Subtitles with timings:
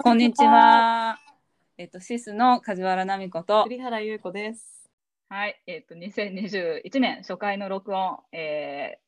[0.00, 1.18] こんにちは。
[1.76, 3.64] えっと、シスの梶原奈美子と。
[3.64, 4.88] 栗原優子です。
[5.28, 5.60] はい。
[5.66, 9.00] えっと、2021年初回の録音、え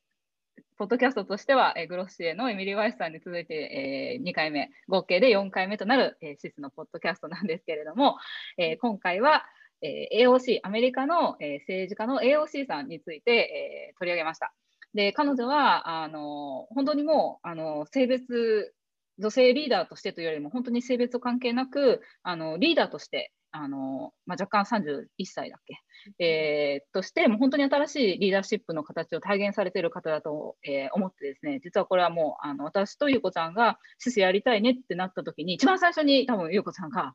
[0.59, 8.17] ー、ポッドキャストとしては、えー、グロッシエのエミリー・ワイスさんに続いて、えー、2回目、合計で4回目となる、えー、シスのポッドキャストなんですけれども、
[8.59, 9.45] えー、今回は、
[9.83, 14.53] えー、AOC、アメリカの、えー、政治家の AOC さんについて、えー、取り上げました。
[14.93, 18.75] で、彼女は、あの、本当にもう、あの、性別、
[19.21, 37.15] 女性リーダーとしてというよりも、本当に性別関係なく、あの、リーダーとして、あの、まあ、若干31歳だっけ、えー、として、もう本当に新しいリーダーシップの形を体現されている方だと、えー、思ってですね、実はこれはもう、あの、私とゆうこちゃんが、シスやりたいねってなった時に、一番最初に多分ゆうこちゃんが、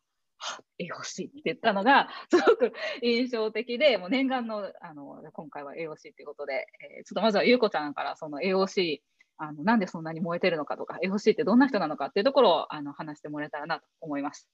[0.78, 6.68] 栄養士って言ったのが すごく印象的で、もう念願のあの今回は栄養士ということで、
[6.98, 9.02] えー、ちょっとまずはゆうこちゃんからその栄養士
[9.38, 14.50] あのなんでそんなに燃えてるのかとか、栄養士ってどんな人なのかっていうところをあの話してもらえたらなと思います。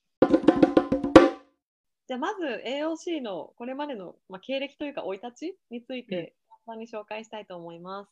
[2.07, 8.05] じゃあまず AOC のこれまでの、まあ、経歴というか生い立ちについて簡単に紹介したいと思いま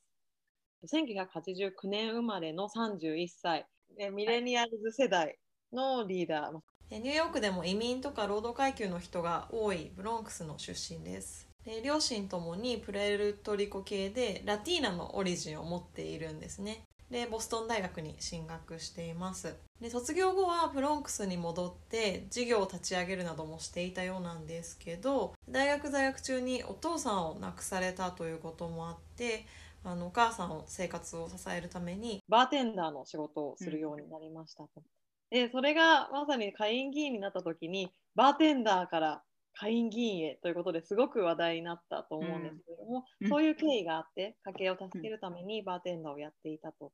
[0.84, 0.95] す。
[0.95, 3.67] 1989年生まれの31歳、
[4.14, 5.38] ミレニアルズ世代
[5.73, 29.46] のリーダー、ニューヨークでも移民とか労働階級の人が多いブロンクスの出身ですで両親ともにプエルトリコ系でラティーナのオリジンを持っているんですねでボストン大学に進学していますで卒業後はブロンクスに戻って事業を立ち上げるなどもしていたようなんですけど大学在学中にお父さんを亡くされたということもあって
[29.84, 34.70] あのお母さんの生活を支えるためにバーテンダーの仕事をするようになりましたと。
[34.78, 34.84] うん
[35.30, 39.22] でそれがまさに下院議員になった時にバーテンダーから
[39.60, 46.94] 下院議員へということですごく話題になったと思うんですけれども、うん、そういう経緯があって家計を助けるためにバーテンダーをやっていたと。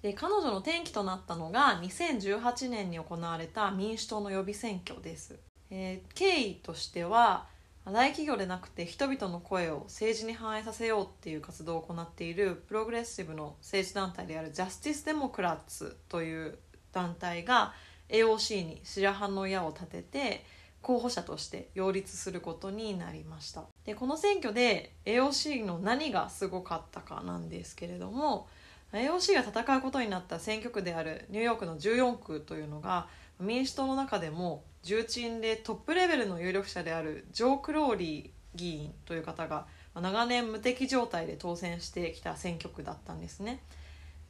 [0.00, 5.38] で彼女の転機となったのが2018年に行われた民主党の予備選挙です、
[5.68, 7.48] えー、経緯としては
[7.84, 16.58] 大企業でなくて人々の声を政治に反映させようっていう活動を行っているプログレッシブの政治団体であるジャスティス・デモクラッツという
[16.92, 17.74] 団体が
[18.08, 20.44] AOC に白羽の矢を立てて
[20.82, 23.64] 候補者として擁立することになりました。
[23.84, 28.48] でこの選挙で AOC の何がすごかったかなんですけれども
[28.92, 33.08] AOC が戦うことになった選挙区であるニューヨークの14区というのが
[33.38, 43.60] 民主党の中でも重鎮でトップレベルの有力者であるジョー・クローリー議員という方が長年無敵状態で当選してきた選挙区だったんですね。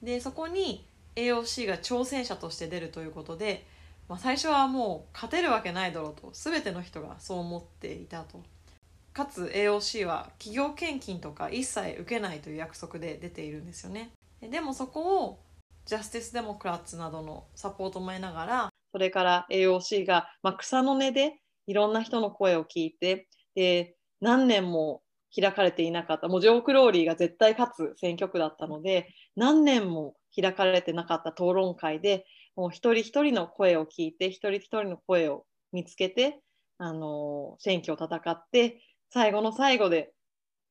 [0.02, 0.86] でそこに
[1.16, 3.66] AOC が挑戦者として出るということで、
[4.10, 8.42] まあ、最初はもう勝てるわけないだろうと全ての人がそう思っていたと。
[9.12, 14.10] かつ AOC は企業献金とか一切受けないという約束で出ているんですよね。
[14.42, 15.38] でもそこを
[15.86, 21.38] ジャスティス・デモクラッツなどのサポートも得ながらそれから AOC が、まあ、草の根で
[21.68, 32.26] いろんな人の声を聞いてで何年も開かれていなかったもうジョー・クローリーが絶対勝つ選挙区だったので何年も開かれてなかった討論会で
[32.56, 36.40] もう一人一人の声を聞いて一人一人の声を見つけて、
[36.78, 40.12] あの選挙を戦って最後の最後で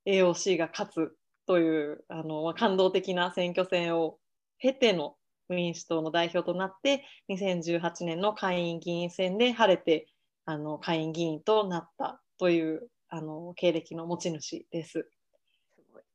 [0.08, 1.12] AOC が勝つ
[1.46, 4.18] という、あの感動的な選挙戦を
[4.60, 5.16] 経ての
[5.50, 10.08] 民主党の代表となって2018年の下院議員選で晴れて
[10.46, 15.10] あの下院議員となったというあの経歴の持ち主です。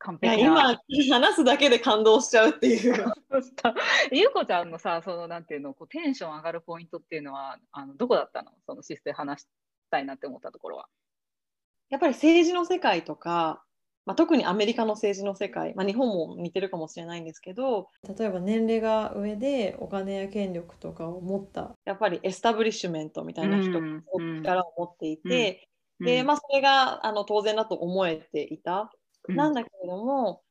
[0.04, 0.76] 完璧今
[1.10, 3.04] 話すだけで感動しちゃうっていう。
[4.12, 8.50] ゆうこちゃんのさそのなんていうのこうテンション上がるポイントっていうのはあのどこだったの？
[8.66, 9.46] そのシステ話し
[9.90, 10.88] たいなって思ったところは。
[11.88, 13.64] やっぱり政治の世界とか、
[14.04, 17.88] まあ、特にアメリカの政治の世界、まあ、日本も似てるかもしれないんですけど
[18.18, 23.86] 例えば年齢が上でお金や権力とかを持ったやっぱりエスタブリッシュメントみたいな人が
[24.42, 25.68] 力を持っていて、
[26.00, 28.90] うんうん、でまあ、それがあの当然だと思えていた。
[29.28, 30.42] なんだけれども、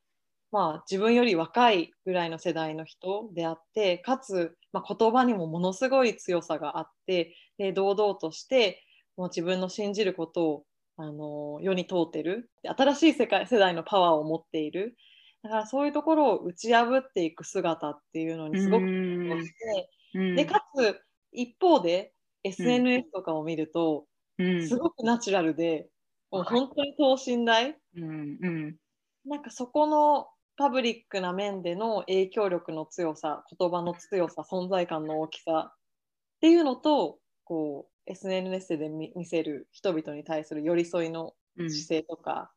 [0.52, 8.82] まあ、自分より若いぐらいの世代の人であってかつ、まあ、言葉にもものすごい強さがあってで堂々として
[9.16, 10.64] もう自分の信じることを
[10.96, 12.50] あの世に通ってる。
[12.62, 14.96] 新しい世界世代のパワーを持っている。
[15.42, 19.52] だからそういうところを打ち破っていく姿っていうのにすごくし
[20.14, 21.00] てでかつ
[21.32, 22.14] 一方で
[22.44, 24.06] SNS とかを見ると、
[24.68, 25.88] すごくナチュラルで
[26.30, 28.76] もう本当に等身大、うんうん、
[29.24, 35.78] なんかそこのパブリックな面での影響力の強さ言葉の強さ存在感の大きさっ
[36.40, 42.52] ていうのとこう SNS で見せる人々に対する寄り添いの姿勢とか、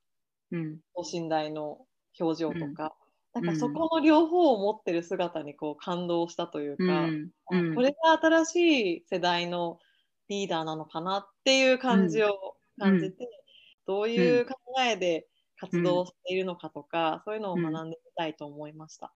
[0.52, 1.86] うん、等身大の
[2.20, 2.96] 表情とか、
[3.34, 7.30] だからそこの両方を持ってる姿にこう感動したというか、うん。
[7.52, 7.76] うん。
[7.76, 8.56] これが新し
[8.98, 9.80] い世代の
[10.28, 13.28] リーダーなのかなっていう感じを感じて、
[13.88, 15.28] どういう考えで
[15.60, 19.14] 活動しているのかとか、そういうのを学んでみたいと思いました。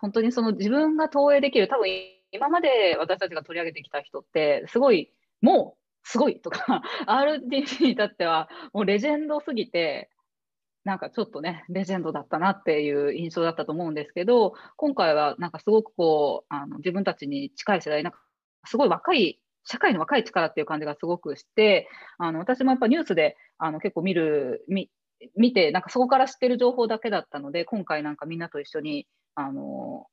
[0.00, 1.88] 本当にその自分が投影できる、多分
[2.30, 10.10] 今まで私たちが取り上げてきた人って、すごい、もうすごいとか、 RDC に至っては、もうレジェンドすぎて、
[10.84, 18.18] なんかちょっとね、レジェンドだったなっていう印象だったと思うんですけど、今回はなんかすごくこう、あの自分たちに近い世代、なんか
[18.66, 21.88] すごい若い、社会の若い力っていう感じがすごくして、
[22.18, 24.90] あの私もやっぱニュースであの結構見る、見
[25.36, 30.06] 見て、なんかそこから知ってる情報だけだったので、今回なんかみんなと一緒に、あの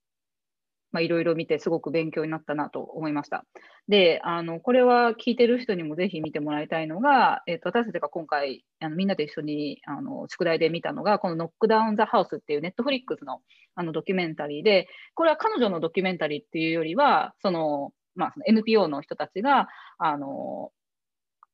[0.91, 3.45] まあ、いろいろ見てすごく勉強になったなと思いました。
[3.87, 13.39] で、あのこれは聞いてる人にもぜひ見てもらいたいのが、えっと私たちが今回あのみんなで一緒にあの宿題で見たのが、このノックダウン・ザ・ハウスっていうネットフリックスの
[13.75, 20.71] あのドキュメンタリーで、これは彼女のドキュメンタリーっていうよりは、そのまあ、その NPO の人たちが、あの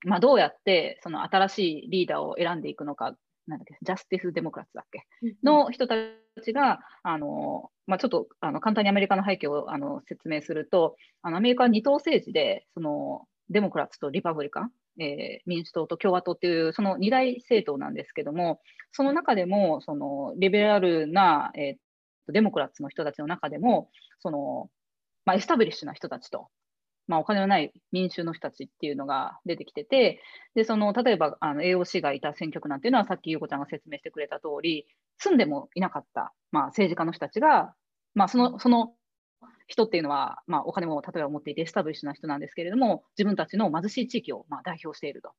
[0.06, 3.16] まあ、どうやってその新しいリーダーを選んでいくのか、
[3.48, 5.06] なんだっけ、ジャスティス・デモクラッツだっけ、
[5.44, 5.96] の人た
[6.44, 18.60] ちが、あのまあ、ちょっとあの簡単にアメリカの背景をあの説明すると、あのアメリカは二党政治で、そのデモクラッツとリパブリカン、えー民主党と共和党っていう、その二大政党なんですけども、
[18.92, 21.88] その中でも、そのリベラルな、えー
[22.30, 24.70] デモクラッツの人たちの中でも、その
[25.28, 26.48] まあ、 establish な人たちと、
[27.06, 30.22] まあ、お金のない民衆の人たちっていうのが出てきてて、
[30.56, 34.88] でその例えばあの AOC がいた選挙区なんていうのは、さっき優子ちゃんが説明してくれた通り、
[35.18, 37.76] 住んでもいなかった、まあ、政治家の人たちが、
[38.16, 38.94] まあ、そのその
[39.68, 45.32] 人っていうのは、まあ、お金も例えば持っていて、 establish な人なんですけれども、自分たちの貧しい地域をまあ代表していると。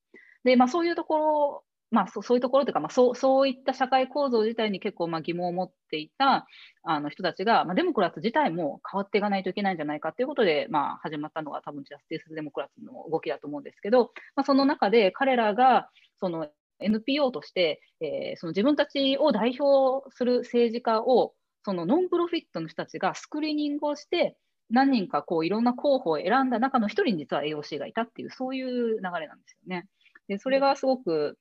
[0.44, 6.46] で、まあ、そういうところ、まあ、そうそういうところというか、まあ、そうそういった社会構造自体に結構まあ疑問を持っていた
[6.82, 15.88] あの人たちが、まあ、デモクラッツ自体も変わっていかないといけないんじゃないかということで、まあ、始まったのが多分ジャスティス・デモクラッツの動きだと思うんですけど、まあ、その中で彼らが
[16.20, 16.48] その
[16.80, 24.36] NPO として、えーその自分たちを代表する政治家をそのノンプロフィットの人たちがスクリーニングをして
[24.70, 29.86] 何人かこういろんな候補を選んだ中の一人に実は AOC がいたっていうそういう流れなんですよね。
[30.28, 31.38] でそれがすごく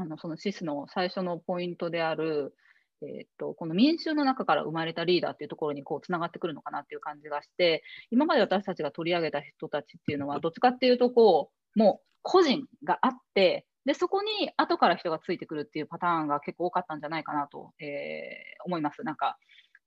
[0.00, 2.54] あのそのシスの最初のポイントである、
[3.02, 19.02] えー、とこの民衆の中から生まれたリーダーっていうところにこうつながってくるのかなっていう感じがして今まで私たちが取り上げた人たちっていうのはどっちかっていうとこうもう個人があってでそこに後から人がついてくるっていうパターンが結構多かったんじゃないかなと、えー思います。
[19.04, 19.38] なんか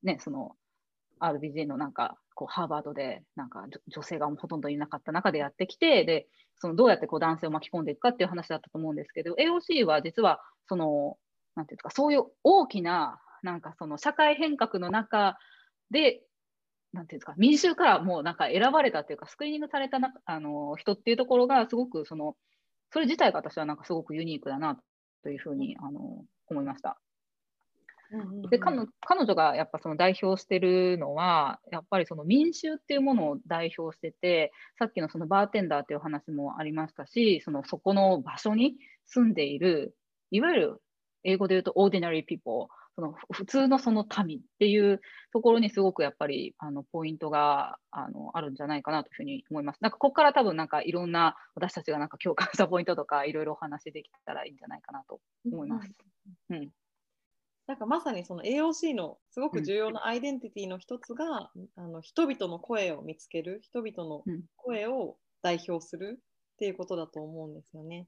[0.01, 0.56] ねその
[1.23, 6.27] RBJ のなんかこうハーバードでなんか女性がほとんどいなかった中でやってきてで
[6.57, 11.17] そのどうやってこう男性を巻き込んでいくかっていう話だったと思うんですけど AOC は実はその
[11.55, 15.37] なんていうんですかそういう大きななんかその社会変革の中
[15.91, 16.21] で
[16.93, 22.35] なんていうんですか民衆からもうなんか選ばれたっていうかスクリーニングされたなあの人っていうところがすごくその
[22.91, 24.77] それ自体が私はなんかすごくユニークだな
[25.23, 26.99] というふうにあの思いました。
[28.50, 38.75] で彼女がやっぱその代表してるのはやっぱりその民衆っていうものを代表しててさっきのそのバーテンダーっていう話もありましたしそのそこの場所に
[39.07, 39.95] 住んでいる
[40.31, 40.81] いわゆる
[41.24, 45.01] 英語で言うと ordinary people その普通のその民っていう
[45.32, 49.79] ところにすごくやっぱりあのポイントがあのあるんじゃないかなというふうに思います。
[49.82, 55.20] なんかここから多分なんかいろんな私たちがなんか共感したポイントとかいろいろお話できたらいいんじゃないかなと
[55.51, 55.91] 思います。
[56.51, 56.70] うん
[57.67, 64.43] なんかまさにその AOC のすごく重要なアイデンティティの一つが、あの人々の声を見つける人々のうん。
[64.58, 68.08] 声を代表するっていうことだと思うんですよね。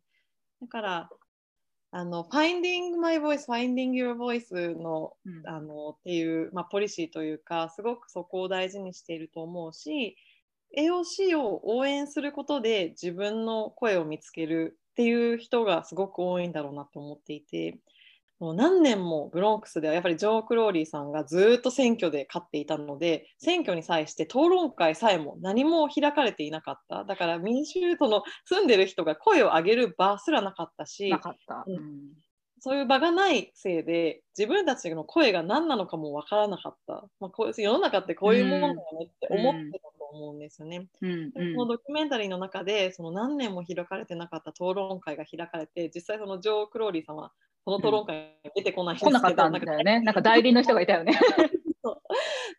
[0.61, 1.09] だから
[1.91, 5.47] あの Finding My Voice, Finding Your Voice のうん。
[5.47, 10.17] あのっていう、まあ、ポリシーというかすごくそこを大事にしていると思うし
[10.77, 17.79] AOC を応援することで自分の声を見つけるっていう人がすごく多いんだろうなと思っていて
[18.39, 27.05] もう何年もブロンクスではやっぱりジョー・クローリーさんがずっと選挙で勝っていたので選挙に際して討論会さえも何も開かれていなかった。
[27.05, 31.63] だから民衆との住んでる人が声を上げる場すらなかったしなかった。
[31.65, 31.75] うん。
[31.75, 31.81] うん。
[32.59, 40.87] そういう場がないせいで自分たちの声が何なのかもわからなかった、まあ、こう世の中ってこういうものだよねって思ってたと思うんですよね。
[41.01, 47.31] うんでこのドキュメンタリーの中でその何年も開かれてなかった討論会が開かれて実際そのジョー・クローリーさんは
[47.63, 50.01] その討論会に出てこないんですけど、来なかったんだよね。
[50.01, 51.19] なんか代理の人がいたよね。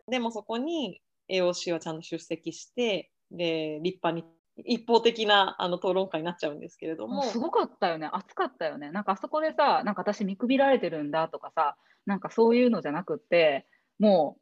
[0.08, 1.00] でもそこに
[1.30, 4.24] AOC はちゃんと出席してで立派に
[4.64, 7.22] 一方的なあの討論会になっちゃうんですけれども。
[7.24, 8.90] すごかったよね、熱かったよね。
[8.90, 11.76] なんかあそこでさ、なんか私見くびられてるんだとかさ、
[12.06, 13.66] なんかそういうのじゃなくって、
[13.98, 14.40] もう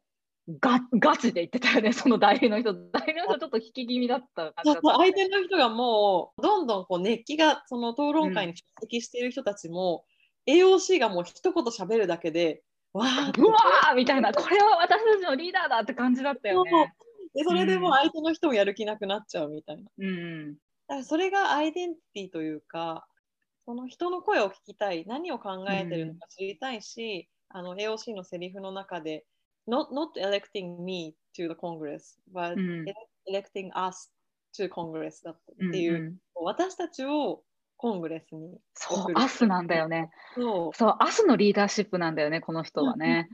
[0.59, 2.73] ガガチで言ってたよね、 その代理の人。
[2.73, 10.05] 代理の人ちょっと引き気味だった感じだった、ね、相手の人がもうどんどんこう熱気がその討論会に出席している人たちも、
[10.45, 14.33] うん、AOC がもう一言喋るだけでわーうわーみたいな。
[14.33, 16.93] これは私たちのリーダーだって感じだったよね。
[17.33, 19.83] でそれでも相手の人もやる気なくなっちゃうみたいな。
[19.97, 23.05] うん、だからそれがアイデンティティというか
[23.65, 25.05] その人の声を聞きたい。
[25.05, 29.25] 何を考えてるのか知りたいし、うん、あの AOC のセリフの中で
[29.67, 32.85] not, not electing me to the Congress but、うん、
[33.29, 34.11] electing us
[34.57, 37.43] to Congress だったっていう、うんうん、私たちを
[37.77, 38.57] コングレスに。
[38.73, 40.09] そう、アスなんだよね。
[40.35, 43.27] そう、そうアスのリーダーシップなんだよね、この人はね。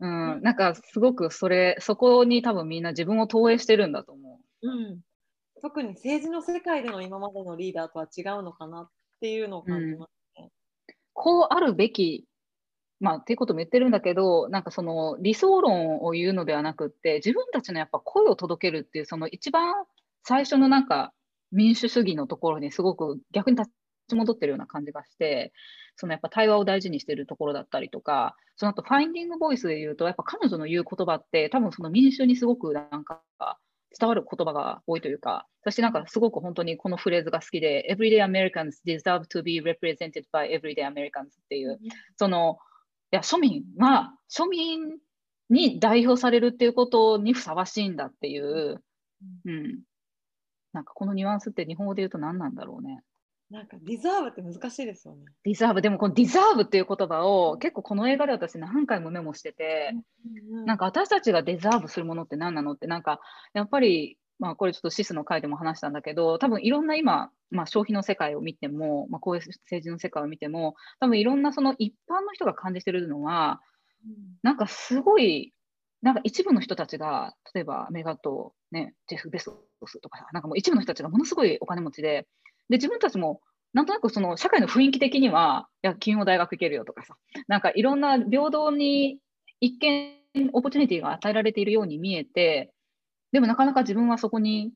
[0.00, 4.68] うん、なんかすごくそれ、そこに多分みんな自分を投影してるんだと思う。
[4.68, 5.00] うん、
[5.62, 8.90] 特に政治の世界での今までのリーダーとは違うのかなっ
[9.20, 10.50] ていうのを感じますね。
[10.88, 12.26] うん、こうあるべき、
[13.00, 19.74] まあ、っていうことも言ってるんだけど、なんかその理想論を言うのではなくって、自分たちのやっぱ声を届けるっていう、その一番
[20.22, 21.12] 最初のなんか
[21.52, 23.70] 民主主義のところにすごく逆に立
[24.08, 25.52] ち戻ってるような感じがして、
[25.96, 33.20] そのやっぱ対話を大事にしてるところだったりとか、その後ファインディングボイスで言うと、やっぱ彼女の言う言葉って、多分その民主にすごくなんか
[33.98, 41.78] 伝わる言葉が多いというか、そしてなんかすごく本当にこのフレーズが好きで、Everyday Americans deserve to be represented by everyday Americans っていう、
[42.16, 42.58] その、い
[43.10, 44.98] や、庶民は庶民
[45.50, 48.82] に代表されるっていうことにふさわしいんだっていう、
[49.44, 49.80] うん。
[50.72, 53.02] なんかこのニュアンスって日本語で言うと何なんだろうね。
[53.50, 55.24] なんかディザーブって難しいですよね。
[55.44, 59.92] ディザーブ、でもこのディザーブっていう言葉を結構この映画で私何回もメモしてて、
[60.50, 63.20] うんうん、なんか私たちがデザーブするものって何なのって、なんか
[63.54, 73.60] やっぱり、まあこれちょっとシスの回でも話したんだけど、多分いろんな今、まあ消費の世界を見ても、まあこういう政治の世界を見ても、多分いろんなその一般の人が感じてるのは、
[74.42, 75.52] なんかすごい、
[76.02, 82.26] なんか一部の人たちが、例えばメガとね、ジェフ・ベソスとか、なんかもう一部の人たちがものすごいお金持ちで、
[82.68, 83.40] で、自分たちも、
[83.72, 87.16] なんとなくその社会の雰囲気的には、いや、金融大学行けるよとかさ、
[87.48, 89.18] なんかいろんな平等に
[89.60, 90.16] 一見、
[90.52, 92.72] オポチュニティが与えられているように見えて、
[93.32, 94.72] でもなかなか自分はそこに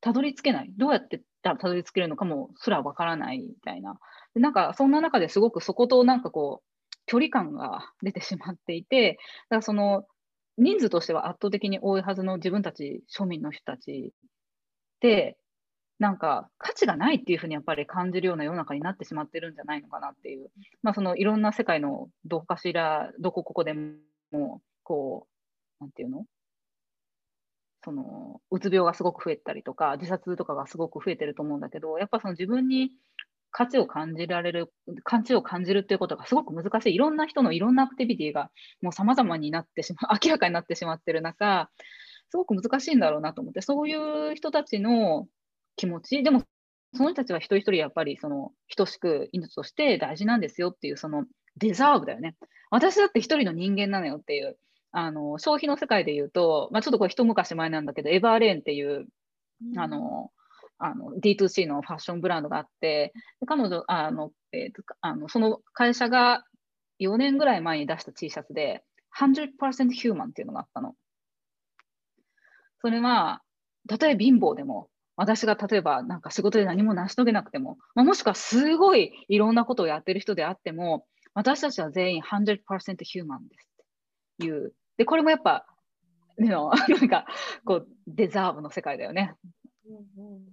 [0.00, 0.72] たどり着けない。
[0.76, 3.98] どうやってたどり着けるのかもすらわからないみたいな。
[4.34, 9.18] でなんかそんな中ですごくそことなんかこう、距離感が出てしまっていて、
[9.48, 10.04] だからその
[10.56, 14.12] 人数としては圧倒的に多いはずの自分たち庶民の人たち
[15.00, 15.36] で、
[15.98, 20.50] なんか価値がないっていうふうにやっぱり感じるような世の中になってしまってるんじゃないのかなっていう、
[20.82, 23.74] まあ、そのいろんな世界のどこかしら、どこここで
[24.32, 25.26] も、こ
[25.80, 26.24] う、なんていうの？
[27.84, 32.90] そのうつ病がすごく増えたりとか、自殺とかがすごく増えてると思うんだけど、やっぱその自分に
[33.50, 34.72] 価値を感じられる、
[35.04, 36.94] 価値を感じるっていうことがすごく難しい。
[36.94, 38.50] いろんな人のいろんなアクティビティが
[38.80, 41.70] もう様々になってしまう、 明らかになってしまってる中、
[42.30, 43.94] すごく難しいんだろうなと思って、そうい
[44.32, 45.28] う人たちの
[45.76, 46.42] 気持ち、でも
[46.94, 51.24] その人たちは一人一人やっぱりその等しく命として大事なんですよっていうその
[51.56, 52.36] デザーブだよね。
[52.70, 54.56] 私だって一人の人間なのよっていう、
[54.96, 59.06] あの消費の世界で言うと、まあ、ちょっとこれ一昔前なんだけど、エバーレーンっていう、
[59.72, 60.30] うん、あの
[60.78, 63.12] あの D2C のファッションブランドがあって、
[63.46, 66.44] 彼女あの、えー、あのその会社が
[67.00, 68.84] 4年ぐらい前に出した T シャツで、
[69.18, 69.50] 100%
[69.90, 70.94] human っていうのがあったの。
[72.80, 73.42] それは、
[73.88, 82.58] たとえ貧乏でも、私が例えばなんか仕事で何も成し遂げなくても、まあ、もしくはすごいいろんなことをやってる人であっても、私たちは全員100%
[83.02, 83.86] ヒューマンですっ
[84.38, 84.72] ていう。
[84.96, 85.66] で、これもやっぱ、
[86.38, 87.26] ね、 なんか
[87.64, 89.34] こうデザーブの世界だよね。
[89.86, 90.44] うんうん、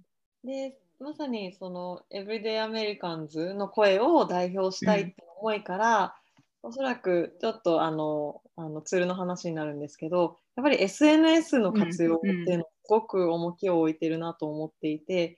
[0.44, 6.14] で、まさにそのエブリデイアメリカンズの声を代表したいって思いから、
[6.62, 15.36] うん、おそらくちょっとあのあのツールの話になるんですけど、やっぱり SNS の活用っていうのすごく重きを置いてるなと思っていて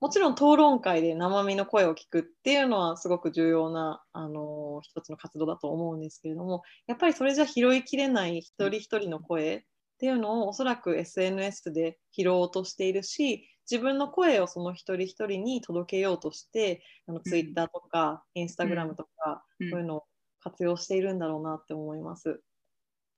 [0.00, 9.62] もちろん討論会で生身の声を聞くっていうのはすごく重要なあの一つの活動だと思うんですけれどもやっぱりそれじゃ拾いきれない一人一人の声っ
[9.98, 20.04] ていうのをおそらく SNS で拾おうとしているし自分の声をその一人一人に届けようとしてあの Twitter とか Instagram とか、そういうのを
[20.40, 22.40] 活用しているんだろうなって思います。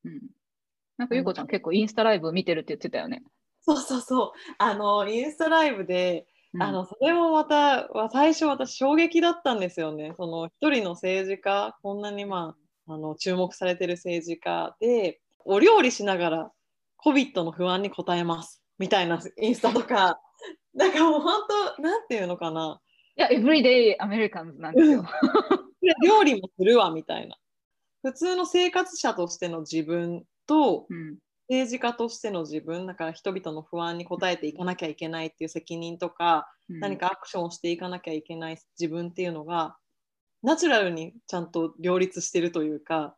[0.05, 0.21] うん、
[0.99, 3.23] なんかゆうこちゃん結構インスタライブ見てるって言ってたよね。
[3.63, 4.33] そうそうそう。
[4.59, 10.13] あの、インスタライブで、うん、あの、それもまた、最初私衝撃だったんですよね。
[10.17, 12.55] その一人の政治家、こんなにま
[12.87, 16.53] あ、あの、注目されてる政治家で、お料理しながら
[17.05, 18.63] COVID の不安に応えます。
[18.79, 20.21] みたいなインスタとか、
[20.75, 21.43] なんかもう本
[21.77, 22.81] 当なんていうのかな
[23.17, 25.05] いや、エブリデイアメリカンズなんですよ。
[26.05, 27.37] 料理もするわみたいな
[28.03, 31.19] 普通の生活者としての自分とうん
[31.53, 36.81] 政治家としての自分だから人々の不安に応えていかなきゃいけないっていう責任とか、うん。
[36.81, 39.77] 何かアクションをしていかなきゃいけない自分っていうのが
[40.43, 43.15] ナチュラルにちゃんと両立してるというか、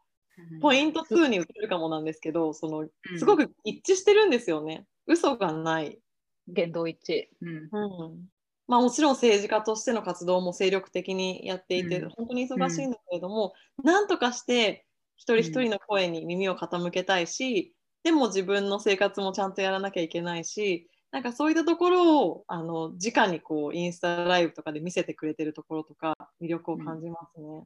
[0.60, 3.18] ポイント2に移るかもなんですけどそのうん。
[3.18, 4.84] すごく一致してるんですよね。
[5.06, 6.00] 嘘がない、
[6.48, 7.28] 言動一致。
[7.40, 7.68] うん。
[7.70, 8.28] うん。
[8.66, 12.10] まあ、もちろん政治家としての活動も精力的にやっていて、うん。
[12.10, 14.86] 本当に忙しいんだけれども、なんとかして
[15.16, 27.64] 一人一人の声に耳を傾けたいし、でも自分の生活もちゃんとやらなきゃいけないしなんかそういったところをあの直にこうインスタライブとかで見せてくれてるところとか魅力を感じますね。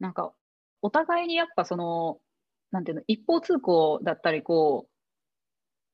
[0.00, 0.32] なんか、
[0.82, 2.18] お互いにやっぱその、
[2.70, 4.88] なんていうの、一方通行だったり、こ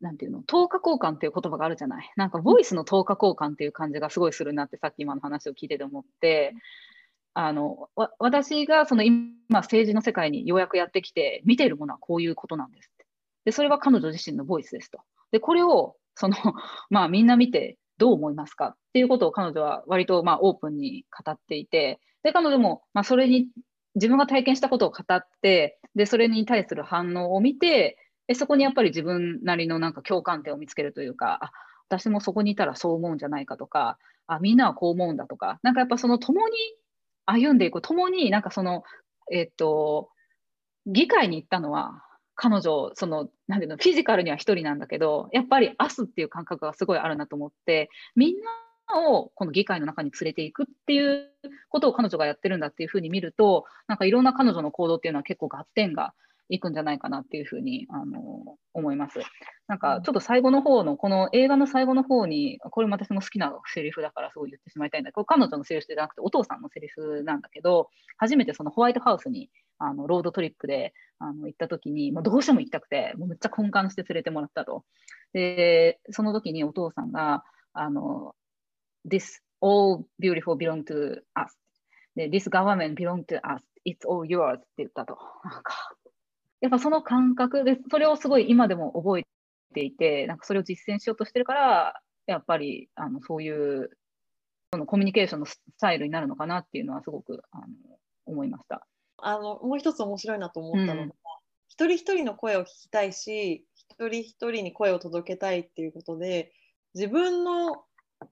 [0.00, 2.12] う、なんていうの、等価交換っていう言葉があるじゃない。
[2.16, 6.54] なんか、ボイスの等価交換っていう感じがすごいするなって、さっき今の話を聞いてて思って、
[7.34, 12.91] あの、私がその今、政治の世界にようやくやってきて、見ているものはこういうことなんです。
[13.44, 15.00] で、それは彼女自身のボイスですと。
[15.30, 16.36] で、これを、その、
[16.90, 23.48] まあ、みんな見てどう思いますかっていうことを彼女は割とまあオープンに語っていて、で、彼女もまあそれに
[23.94, 31.52] 自分が体験したことを語って、で、それに対する反応を見て、でそこにやっぱり自分なりのなんか共感点を見つけるというか、あ
[31.88, 36.56] 私もそこにいたらそう思うんじゃないかとか、あみんなはこう思うんだとか、なんかやっぱその共に
[37.26, 38.84] 歩んでいく、共になんかその、
[39.30, 40.10] えっと、
[40.86, 42.02] 議会に行ったのは、
[42.34, 48.50] 彼女、その、なんていうの、フィジカルには1人なんだけど、やっぱり明日っていう感覚がすごいあるなと思って、みんな
[49.00, 51.30] をこの議会の中に連れていくっていう
[51.68, 56.14] ことを彼女がやってるんだっていうふうに見ると、なんかいろんな彼女の行動っていうのは結構合点が
[56.52, 59.20] いくんじゃないかなっていうふうにあの思います。
[59.68, 74.84] なんかちょっと最後の方の、この映画の最後の方に、これも私も好きなセリフだからすごい言ってしまいたいんだけど、彼女のセリフじゃなくてお父さんのセリフなんだけど、初めてそのホワイトハウスにあのロードトリップであの行った時に、もうどうしても行きたくて、もうめっちゃ根幹して連れてもらったと。
[75.32, 78.34] で、その時にお父さんが、あの、
[79.08, 81.56] This all beautiful belong to us.
[82.14, 83.64] で、This government belong to us.
[83.86, 85.16] It's all yours って言ったと。
[85.44, 85.96] なんか、
[86.62, 89.26] やっぱその感覚で、それをすごい今でも覚え
[89.74, 93.90] ていて、なんかそれを実践しようとしてるから、やっぱりあのそういう
[94.72, 97.66] そのコミュニケーションのスタイルになるのかなっていうのはすごくあの
[98.26, 98.86] 思いました。
[99.18, 101.12] あのもう一つ面白いなと思ったのが、うん
[101.68, 106.52] 一人一人の声を聞きたいし一人一人に声を届けたいっていうことで
[106.94, 107.84] 自分の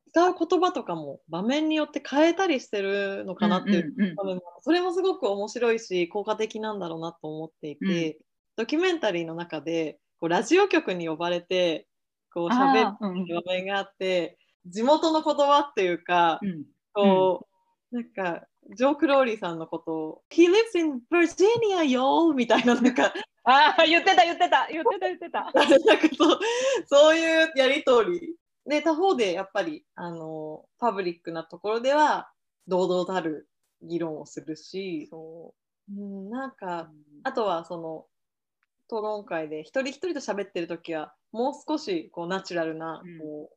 [0.08, 8.18] 使う言葉とかも場面によって変えたりしてるのかなっていう、うんうんうん多分それもすごく面白いし効果的なんだろうなと思っていて、
[8.56, 11.86] ドキュメンタリーの中でこうラジオ局に呼ばれて
[12.32, 17.46] こう喋あーうんる場面があって地元の言葉っていうか、うんこ
[17.92, 22.34] う、なんか、ジョー・クローリーさんのことを、He lives in Virginia, yo!
[22.34, 23.12] みたいな、なんか、
[23.44, 25.50] ああ、言ってた、言ってた、言ってた、言ってた。
[25.54, 26.40] なんかそう
[26.86, 28.36] そういうやりとり。
[28.66, 32.32] で、他方でやっぱり、あの、パブリックなところでは、
[32.66, 33.48] 堂々たる
[33.82, 35.54] 議論をするし、そ
[35.90, 35.92] う。
[35.92, 36.92] ん、なんうか、
[37.22, 38.06] あとはその、
[38.86, 43.18] 討論会で一人一人と喋ってる時はもう少しこうナチュラルなうん。
[43.18, 43.56] こう、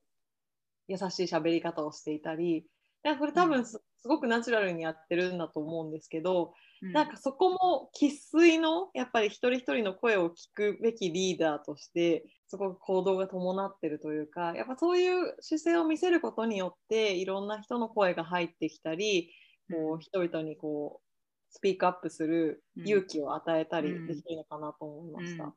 [0.87, 2.65] 優しい喋り方をしていたりい
[3.03, 6.53] やこれ多分すすごくナチュラルにやってるんだと思うんですけど、
[6.91, 19.31] なんかそこも生粋のやっぱり一人一人の声を聞くべきリーダーとしてすごく行動が伴ってるというかやっぱそういう姿勢を見せることによっていろんな人の声が入ってきたり
[19.69, 21.07] こう人々にこう
[21.49, 25.55] スピークアップする勇気を与えたりできるのかなと思いました。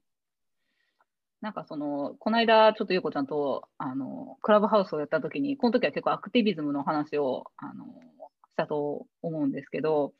[1.46, 7.84] うんなんかその、この間、ちょっとゆうこちゃんと、あの、クラブハウスをやったときに、この時は結構アクティビズムの話を、あの、
[8.50, 10.12] したと思うんですけど、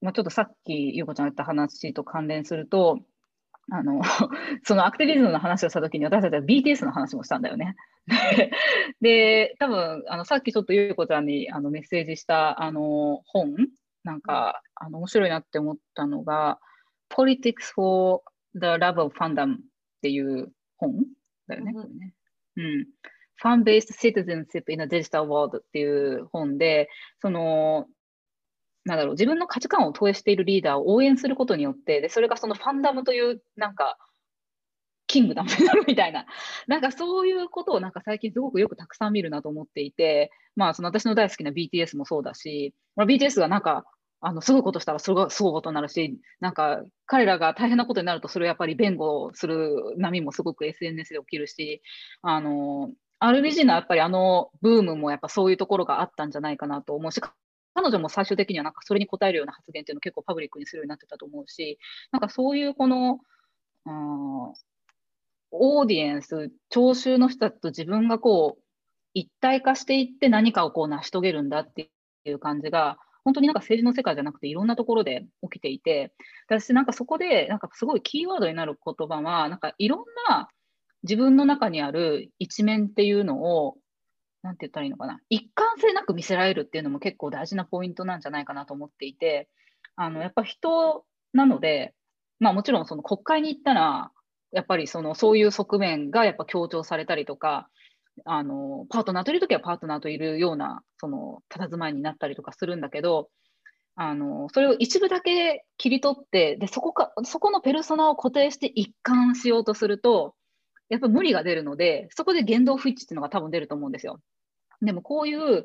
[0.00, 3.00] まあ、ちょっとさっきゆうこちゃんが言った話と関連すると、
[3.70, 4.00] あの、
[4.64, 7.76] そのアクティビズムの話をしたときに、私たちは BTS の話もしたんだよね。
[9.02, 13.54] で、多分、あの、さっきちょっとゆうこちゃんにあのメッセージした、あの、本、
[14.04, 16.58] なんか、あの、面白いなって思ったのが、
[17.10, 18.22] Politics for
[18.54, 19.56] the Love of Fandom
[20.06, 21.04] っていう本
[21.48, 21.72] だよね。
[21.74, 22.14] うんこれね
[22.56, 22.86] うん。
[23.42, 26.88] Fan-Based Citizenship in a Digital World っていう本で、
[27.20, 27.86] その、
[28.84, 33.98] なんだろう、自分の価値観を投影しているリーダーを応援することによって、で、それがそのファンダムという、なんか、
[35.06, 36.24] キングダムになるみたいな、
[36.66, 43.84] なんかそういうことをなんか最近すごくよくたくさん見るなと思っていて、まあその私の大好きな BTS もそうだし、まあ、BTS がなんか、
[44.26, 51.80] あの、すごいことしたらそれがすごいことになるし、なんか彼らが大変なことになるとそれをやっぱり弁護する波もすごく SNS で起きるし、
[52.22, 57.20] あの、RBG のやっぱりあのブームもやっぱそういうところがあったんじゃないかなと思うし、
[57.74, 61.78] 彼女も最終的にはなんかそれに応えるような発言っていうのを結構パブリックにするようになってたと思うし、
[62.10, 63.20] なんかそういうこの、
[63.86, 64.52] うん、
[65.52, 68.62] オーディエンス、聴衆の人たちと自分がこう
[69.14, 71.90] 一体化していって何かをこう成し遂げるんだって
[72.24, 76.12] いう感じが、本当になんか政治の世界じゃなくていろんなところで起きていて、
[76.46, 80.48] 私なんかそこでなんかすごいキーワードになる言葉は、なんかいろんな
[81.02, 83.78] 自分の中にある一面っていうのを、
[84.44, 89.48] なんて言ったらいいのかな、一貫性なく見せられるっていうのも結構大事なポイントなんじゃないかなと思っていて、
[89.96, 91.94] あのやっぱ人なので、
[92.38, 94.12] まあもちろんその国会に行ったら、
[94.52, 97.68] やっぱりそのそういう側面がやっぱ強調されたりとか、
[98.24, 103.28] あのパートナーといるときはパートナーといるようなその佇まいになったりとかするんだけど
[103.94, 110.34] あのそれを一部だけ切り取ってでそこかそこのペルソナを固定して一貫しようとすると
[110.88, 114.20] やっぱ無理が出るのでそこで言動不一致っていうのが多分出ると思うんですよ。
[114.82, 115.64] でもこういう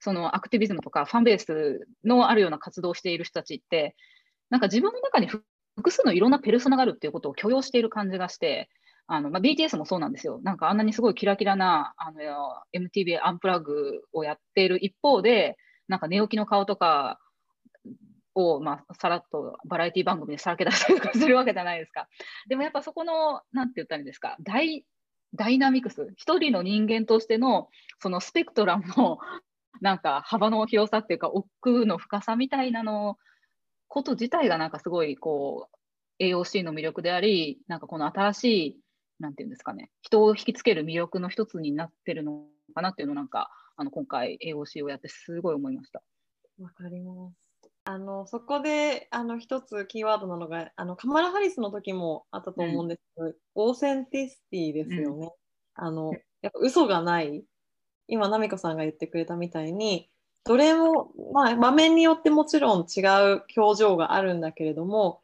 [0.00, 3.94] そのアクティビズムとかファンベースのあるような活動をしている人たちって
[4.50, 5.28] なんか自分の中に
[5.76, 8.68] 複数のいろんなペルソナがあるっていうことを許容している感じがして
[9.06, 10.40] あのまあ、BTS もそうなんですよ。
[10.42, 12.20] なんかあんなにすごいキラキラなあの
[12.72, 15.56] MTV アンプラグをやっている一方で、
[15.88, 17.18] なんか寝起きの顔とか
[18.34, 22.08] を、まあ、さらっとバラエティ番組でさらけ出したりとかするわけじゃないですか。
[22.48, 24.84] でもやっぱそこの、なんて言ったらいいんですか、ダイ
[25.34, 27.68] ダイナミクス、一人の人間としての
[28.00, 29.18] そのスペクトラムの
[29.80, 33.16] なんか幅の広さっていうか、奥の深さみたいなの
[33.88, 35.68] こと自体がなんかすごいこ
[36.20, 38.76] う AOC の魅力であり、なんかこの新しい
[39.22, 46.02] なんていうんですかね、人を引きつける魅力の一つになってるのかなっていうのをなんか、あの今回 AOC をやってすごい思いました。
[46.60, 47.34] わかります。
[47.84, 55.32] あのそこであの一つキーワードなのがあのカマラ・ハリスの時もあったと思うんですけど、うん、オーセンティシティですよね。
[55.78, 57.44] うん、あのやっぱ嘘がない
[58.06, 60.08] 今奈美子さんが言ってくれたみたいに
[60.44, 63.00] どれも、まあ、場面によってもちろん違
[63.34, 65.20] う表情があるんだけれども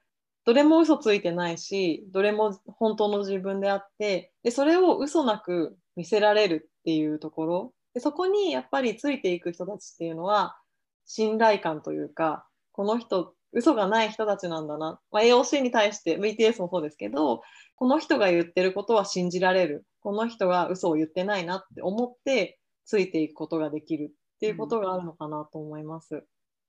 [0.48, 7.72] どれも嘘ついてないしどれも本当の自分であってでそれを嘘なく見せられるっていうところ。
[7.92, 10.56] でそこにやっぱりついていく人たちっていうのは
[11.04, 17.42] 信頼感というかこの人嘘がない人たちなんだな、まあ、AOC に対して BTS もそうですけど
[17.76, 19.84] この人が言ってることは信じられる。
[20.00, 26.14] この人が嘘を言ってないなって思ってついていくことができるっていうことがあるのかなと思います。
[26.14, 26.24] うん、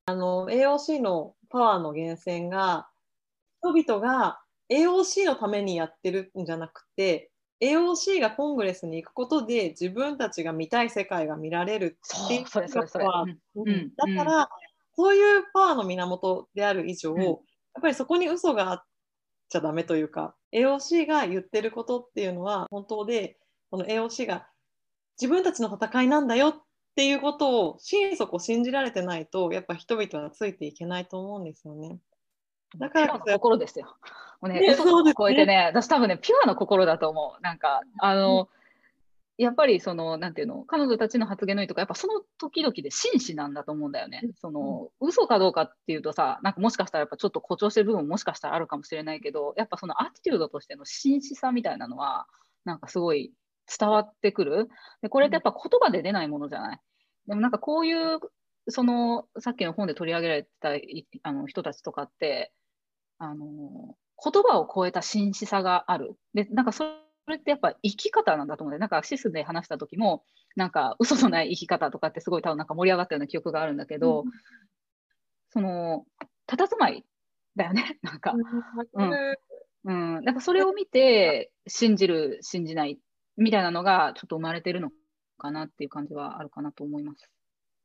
[0.07, 2.89] あの AOC のパワーの源泉が
[3.61, 4.39] 人々が
[4.71, 13.05] AOC のためにやってるんじゃなくて AOC がコングレスに行くことで自分たちが見たい世界が見られるっていうそれそれそれ、
[13.55, 14.49] うん、だから、
[14.95, 17.37] そういうパワーの源である以上、うん、やっ
[17.81, 18.83] ぱりそこに嘘があっ
[19.49, 23.37] ちゃダメというか AOC が言ってることっていうのは本当で
[23.71, 24.47] この AOC が
[25.19, 26.61] 自分たちの戦いなんだよっ
[26.95, 31.99] ていうことを心底信じられてないとやっぱ人々はついていけないと思うんですよね。
[32.77, 33.95] だからこそ心ですよ。
[34.41, 37.41] もうね、ね嘘を超えてね、ね私多分ね、ピュアの心だと思う。
[37.41, 38.43] なんか、あの、
[39.37, 44.21] うん、やっぱりその、なんていうの、彼女たちの発言の意図が、やっぱその時々で真摯なんだと思うんだよね。
[44.39, 52.27] その、嘘かどうかっていうとさ、なんかもしかしたらやっぱちょっと誇張してる部分ももしかしたらあるかもしれないけど、やっぱそのアティチュードとしての真摯さみたいなのは、
[52.65, 53.33] なんかすごい
[53.79, 54.69] 伝わってくる。
[55.01, 56.79] で、これってやっぱ言葉で出ないものじゃない？
[57.27, 58.19] でもなんかこういう
[58.67, 60.69] そのさっきの本で取り上げられた
[61.23, 62.51] あの人たちとかって
[63.19, 66.15] あの言葉を超えた真摯さがある。
[66.33, 66.83] で、なんかそ
[67.27, 70.23] れってやっぱ生き方なんだと思うんで、なんかシスで話した時も、
[70.55, 74.31] なんか嘘のない生き方とかってすごい多分なんか盛り上がったような記憶があるんだけど、うん、
[75.51, 76.05] その、
[76.47, 77.05] 佇まい
[77.55, 78.33] だよね、 なんか。
[78.93, 79.35] うん。
[79.85, 82.99] うん、なんかそれを見て、信じる、信じない
[83.37, 84.91] みたいなのがちょっと生まれてるの
[85.37, 87.29] かなっていう感じはあるかなと思います。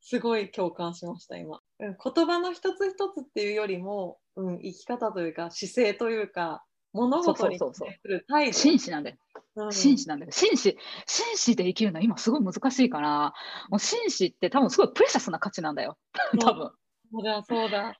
[0.00, 8.52] すごい共感しました今、うん、言葉の一つ一つっていうよりも、うん、生き方というか姿勢というか物事に対する態度。
[8.52, 9.16] 紳士なんだよ、
[9.56, 10.32] うん、紳士なんだよ。
[10.32, 13.32] 紳士紳士で生きるのは今すごい難しいから
[13.70, 15.98] もう紳士って多分すごいプレシャスな価値なんだよ。
[16.40, 16.70] 多分。
[17.12, 17.98] そうだそうだ。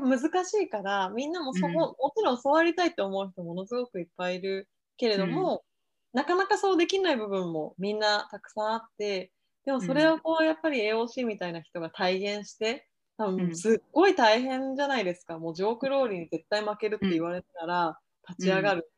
[0.00, 5.64] 難しいからみんなもそ、うん、もちろんそうありたいと思う人ものすごくいっぱいいるけれども、
[6.14, 9.32] うん、なかなかそうできない部分もみんなたくさんあって
[9.64, 12.87] でもそれをこうやっぱり AOC みたいな人が体現して、
[13.18, 18.88] 多分すっごい大変じゃないですか、もうジョークローリーに絶対負けるって言われたら立ち上がる、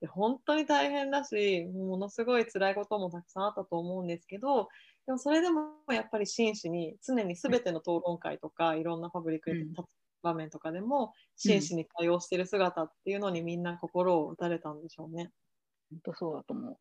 [0.00, 4.68] で本当に大変だしものすごい辛いこともたくさんあったと思うんですけど
[5.06, 9.76] でもそれでもやっぱり真摯に常に全ての討論会とかいろんなパブリックで立つ
[10.22, 15.30] 場面とかでも真摯に対応してる姿っていうのにみんな心を打たれたんでしょうね。
[15.90, 16.76] 本当そうだと思う。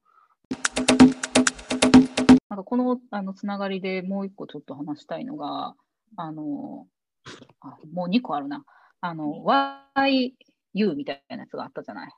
[2.49, 5.75] なんかこのあのつながりでもう一個ちょっと話したいのが、
[6.17, 6.87] あの、
[7.61, 8.63] あもう2個あるな。
[9.01, 12.09] あの、YU みたいなやつがあったじゃない。
[12.09, 12.11] い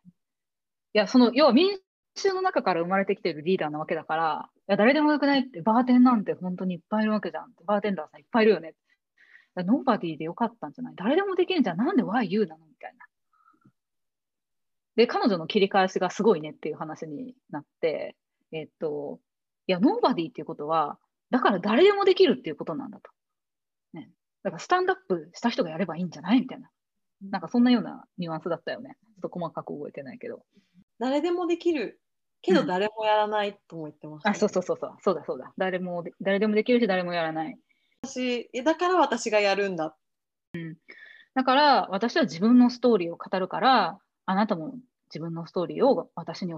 [0.93, 1.78] や、その、要は民
[2.15, 7.52] 衆の中から生まれてきてるリーダーなわけだから、いや、誰でもよくないって、バーテンなんて本当にいっぱいいるわけじゃん。
[7.65, 8.73] バーテンダーさんいっぱいいるよね。
[9.56, 11.78] nobody でよかったんじゃない誰でもできるんじゃん。
[11.78, 13.06] なんで YU なのみたいな。
[14.95, 18.15] で、彼女の切り返しがすごいねっていう話になって、
[18.52, 19.19] えっと、
[19.67, 20.97] いや、 nobody っていうことは、
[21.30, 23.12] だから誰でもできるっていうことなんだと。
[23.93, 24.10] ね。
[24.43, 26.69] だから stand up した人がやればいいんじゃないみたいな。
[27.30, 28.97] なんかそんなようなニュアンスだったよね。
[29.15, 30.43] ちょっと細かく覚えてないけど。
[31.00, 32.00] 誰でもできる
[32.41, 34.95] けど誰もやらないとも言ってました、ねうん、あ、そうそうそうそう。
[35.02, 35.54] そうだそうだ。
[35.58, 37.58] 誰も、誰でもできるし誰もやらない。
[38.04, 39.95] 私、だから私がやるんだ。
[40.54, 40.78] うん。
[41.34, 44.76] だから私は自分のストーリーを語るから、あなたも
[45.10, 46.58] 自分のストーリーを私に教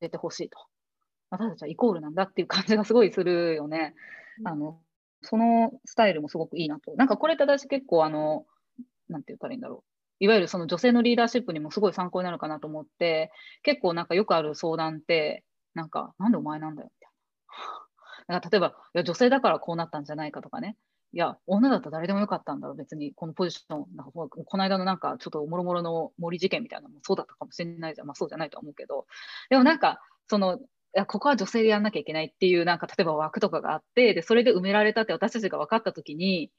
[0.00, 0.58] えてほしいと。
[1.30, 3.94] 私たちはイコールなんだっていう感じがすごいするよね。
[4.44, 4.80] あの
[5.24, 6.94] そのスタイルもすごくいいなと。
[6.96, 8.46] なんかこれって私結構あの、
[9.08, 9.94] なんて言ったらいいんだろう。
[10.20, 13.32] いわゆるその女性のリーダーシップにもすごい参考になるかなと思って、
[13.62, 17.10] 結構なんかよくある相談って、なんか、なんでお前なんだよみたい
[18.28, 18.40] な。
[18.40, 20.76] か例えば、いや女性だからこうなったんじゃないかとかね。
[21.12, 29.06] いや、女だったら誰でもよかったんだろう、別にこのポジション、なんかこの間のなんかちょっともろもろの森事件みたいなのもそうだったかもしれないじゃん、まあそうじゃないと思うけど、
[29.48, 30.58] でもなんか、その
[30.94, 36.50] やここは女性でやんなきゃいけないっていうなんか例えば枠とかがあってでそれで埋められたって私たちが分かった時に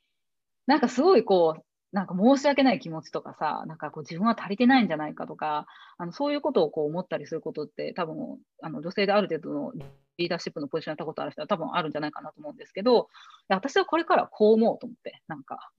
[0.67, 1.63] なんかすごいこう
[1.95, 5.65] なんか申し訳ない気持ちとかさなんかこう自分は足りてないんじゃないかとか
[5.98, 8.15] あのそういうことをこう思ったりすることって多分
[8.62, 9.71] あの女性である程度の
[10.17, 13.08] リーダーシップのポジションやったことある人は多分あるんじゃないかなと思うんですけど
[13.48, 15.71] 私はこれからこう思うと思ってなんか。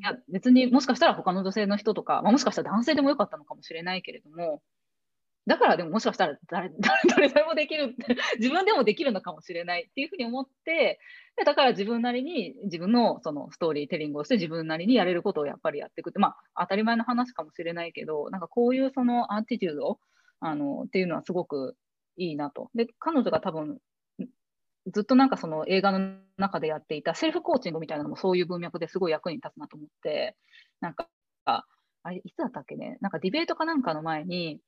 [0.00, 4.60] いや別にもしかしたら他の女性の人とか、まあ、もしかしたら男性でもよかったのかもしれないけれども
[5.48, 6.70] だからでももしかしたら誰
[7.08, 7.96] 誰でもできる
[8.38, 11.00] 自分でもできるのかもしれないっていうふうに思って
[11.36, 19.98] でだから自分なりに自分のそのストーリーテリングをして自分なりにやれることをやっぱりやっていくってまあ当たり前の話かもしれないけどなんかこういうそのアンティチュード
[20.40, 21.76] あのっていうのはすごく
[22.18, 22.70] いいなと。
[22.74, 23.78] で彼女が多分
[24.92, 30.36] ずっとなんかその映画の中でやっていたセルフコーチングみたいなのもそういう文脈ですごい役に立つなと思って
[30.80, 31.08] なんか
[32.08, 34.60] あれ、いつだったっけね、なんかディベートかなんかの前に、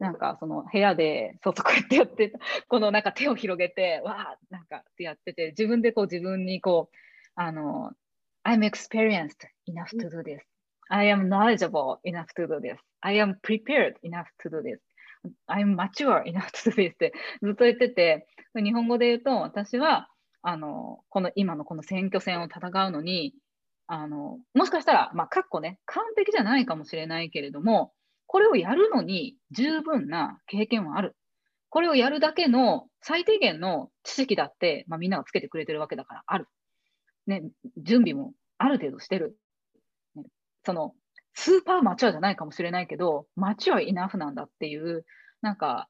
[0.00, 2.32] なんかその部屋で、そうそう、こうやってやって、
[2.68, 6.96] このなんか手を広げて、わー、なんかってやってて、自分でこう自分にこう、
[7.36, 7.92] あの、
[8.44, 10.40] I'm experienced enough to do this.
[10.90, 12.76] I am knowledgeable enough to do this.
[13.00, 14.78] I am prepared enough to do this.
[15.48, 20.08] I'm mature enough to do this ってずっと言ってて、日本語で言うと、私は、
[20.42, 23.32] あの、この今のこの選挙戦を戦うのに、
[23.86, 27.92] あの、もしかしたら、まあ、かっこね、完璧じゃないかもしれないけれども、
[28.26, 31.16] これをやるのに十分な経験はある。
[31.68, 36.46] これをやるだけの最低限の知識だって、まあ、みんながつけてくれてるわけだからある。
[37.26, 37.42] ね、
[37.78, 39.36] 準備もある程度してる。
[40.14, 40.24] ね、
[40.64, 40.94] その、
[41.34, 45.04] スーパーマチュアじゃないかもしれないけど、マチュアイナフなんだっていう、
[45.42, 45.88] なんか、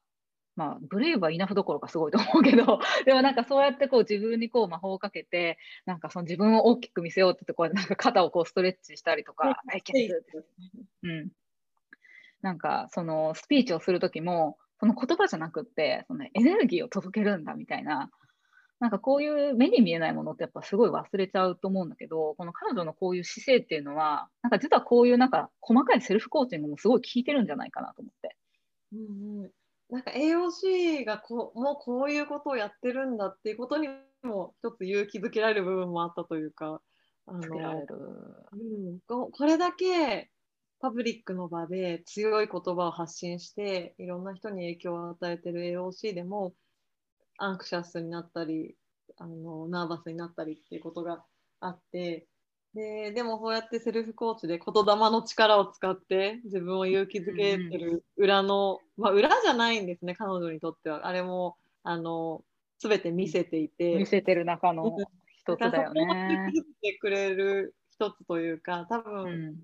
[0.55, 9.61] まあ、ブレイブはイナフどころかすごいと思うけど、 でもなんかそうやってこう自分にこう魔法をかけて、なんかその自分を大きく見せようって言って、こうなんか肩をこうストレッチしたりとか、
[11.03, 11.31] うん。
[12.41, 18.09] なんかそのスピーチをするときも、その言葉じゃなくって、そのエネルギーを届けるんだみたいな、
[18.79, 28.35] なんかこういう目に見えないものってやっぱすごい忘れちゃうと思うんだけど、この彼女のこういう姿勢っていうのは、なんか実はこういうなんか細かいセルフコーチングもすごい効いてるんじゃないかなと思って。
[28.93, 29.51] うんうん
[29.89, 33.87] なんか AOC がこもうこういうことをやってるんだっていうことに
[34.23, 36.81] も一つ勇気づけられる部分もあったというか
[37.27, 37.85] あの、
[38.51, 40.29] うん、これだけ
[40.79, 46.53] パブリックの場で強い言葉を発信していろんな人に影響を与えてる AOC でも
[47.37, 48.75] アンクシャスになったり
[49.17, 51.23] あのナーバスになったりっていうことが
[51.59, 52.27] あって
[52.75, 61.07] ででもこうやってセルフコーチで言霊の力を使って自分を勇気づけてる裏の、うん、まあ、裏じゃないんですね彼女にとっては。
[61.07, 62.43] あれもあの
[62.79, 63.95] 全て見せていて。
[63.95, 64.97] 見せてる中の
[65.39, 66.51] 一つだよね。
[66.53, 69.55] 見せてくれる一つというか多分、うん、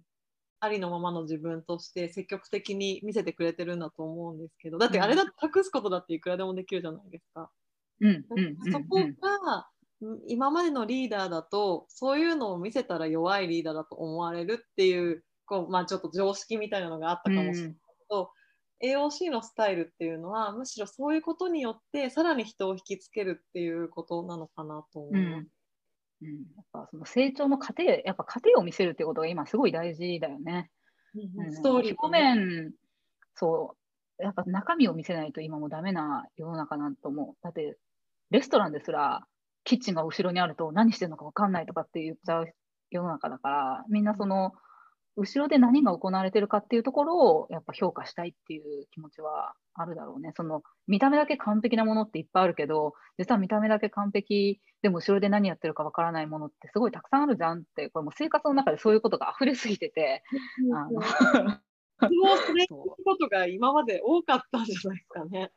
[0.62, 4.78] ありのままの自分として積極的に見せてくれてるんだと思うんですけど。
[4.78, 7.52] だってあれだって隠すことだっていくらでもできるじゃないですか。
[8.00, 8.24] うん、
[8.72, 9.68] そこが
[10.28, 18.32] 今までのリーダーだとそういうのを見せたら弱いリーダーだと思われるっていうこう、まあ、ちょっと常識みたいなのがあったかもしれないけど、
[18.82, 25.48] うん、AOC のスタイルっていうのはむしろそういうことによってさらに人を引きつけるっていうことなのかなと思います。
[26.22, 30.72] うん、うん、やっぱその成長の過程やっぱ過程を見せるってことが今すごい大事だよね。
[31.36, 32.72] うん、ストーリー、表面
[33.36, 33.76] そ
[34.20, 37.36] うやっぱ中身を見せないと今もダメな世の中なんと思う。
[37.44, 37.78] だって
[38.30, 39.28] レストランですら
[39.64, 42.48] キッチンが後ろにあると何してるのか分かんないとかって言っちゃう
[42.90, 44.54] 世の中だからみんなその
[45.18, 50.32] 後ろで何が行われてるかっていうところをやっぱ評価したいっていう気持ちはあるだろうね。
[50.38, 60.24] その見た目だけ完璧なものっていっぱいあるけど、実は見た目だけ完璧でも後ろで何やってるかわからないものってすごいたくさんあるじゃんって、これも生活の中でそういうことが溢れすぎてて。
[60.74, 61.02] あの
[62.02, 65.52] それことが今まで多かったんじゃないですかね。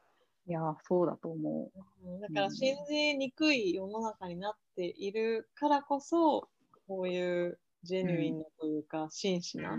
[0.46, 2.20] いや、そうだと思う。
[2.20, 6.48] だから信じにくい世の中になっているからこそ、
[6.86, 9.78] こういう genuine なというか、真摯な、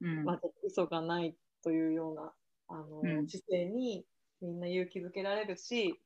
[0.00, 0.24] うん。
[0.24, 2.32] まあ、嘘がないというような
[2.68, 4.04] あの、うん、姿勢に
[4.40, 6.00] みんな勇気づけられるし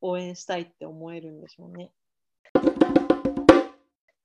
[0.00, 1.90] 応援したいって思えるんでしょうね。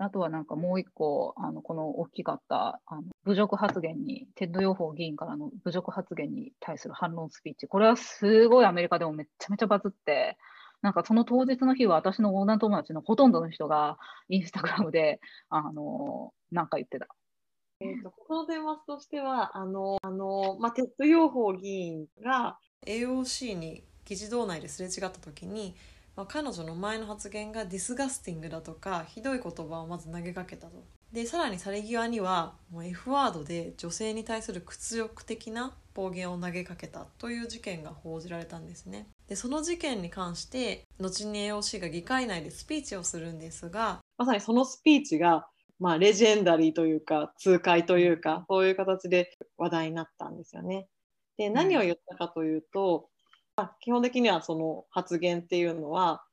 [0.02, 10.38] あとはなんかもう一個、あのこの大きかったあの侮辱発言に、テッド・ヨーホー議員からの侮辱発言に対する反論スピーチ、これはすごいアメリカでもめちゃめちゃバズって、
[10.82, 13.98] なんかその当日の日は私の女友達のほとんどの人が
[14.30, 17.08] インスタグラムで、あのなんか言ってた。
[17.82, 25.76] えーと、この電話としてはあのあの、まあ、テッド・ヨーホー議員が AOC に議事堂内ですれ違った時に、
[26.16, 30.84] まあ、彼女の前の発言が disgusting だとかひどい言葉をまず投げかけたと。
[31.12, 39.08] でさらに去り際にはもう F ワードで女性に対する屈辱的な暴言を投げかけたという事件が報じられたんですね。
[39.28, 45.48] でその事件に関して後に AOC が議会内でスピーチをするんですがまさにそのスピーチが
[45.80, 50.88] まあ、 legendary というか痛快というかそういう形で話題になったんですよね。
[51.38, 53.09] で何を言ったかというと、まあ、
[53.82, 56.24] 基本的にはその発言っていうのは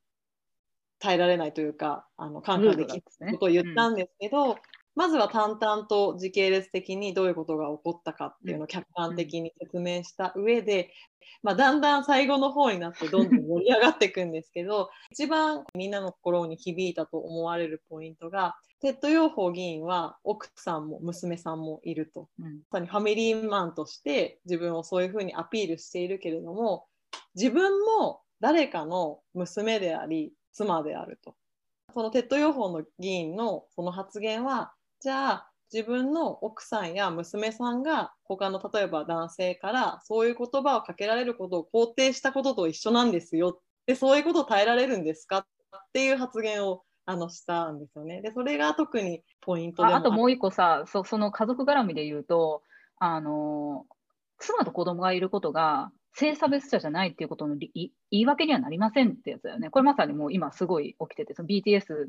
[0.98, 4.56] 耐えられないというかあの看過できないことを言ったんですけど、うん、
[4.94, 10.92] まずは淡々と時系列的にどういうことが起こったかっていうのを客観的に説明した上で、
[11.42, 22.46] まあ、だんだん最後の方になってどんどん盛り上がっていくんですけど一番みんなの心に響いたと思われるポイントがテッド・ヨーホー議員は奥さんも娘さんもいると、う
[22.78, 26.86] ん、 family man として自分をそういうふうにアピールしているけれども
[27.36, 31.34] 自分も誰かの娘であり妻であると。
[31.94, 43.60] そのテッド・ヨーホーの議員のその発言はじゃあ自分の奥さんや娘さんが他の例えば男性からそういう言葉をかけられることを肯定したことと一緒なんですよ。
[43.86, 45.38] でそういうことを耐えられるんですか？
[45.38, 45.44] っ
[45.92, 48.20] ていう発言をあのしたんですよね。
[48.20, 52.62] でそれが特にポイントであともう一個さその家族絡みで言うと
[52.98, 53.86] あの
[54.38, 59.68] 妻と子供がいることが性差別者じゃないっていうことの言い訳にはなりませんってやつだよね。
[59.68, 62.08] これまさにもう今すごい起きててその BTS